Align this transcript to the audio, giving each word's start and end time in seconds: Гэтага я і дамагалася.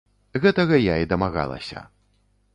Гэтага 0.45 0.79
я 0.79 0.95
і 1.03 1.11
дамагалася. 1.13 1.87